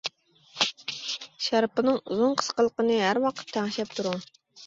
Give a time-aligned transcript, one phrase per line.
[1.49, 4.19] شارپىنىڭ ئۇزۇن قىسقىلىقىنى ھەر ۋاقىت تەڭشەپ تۇرۇڭ.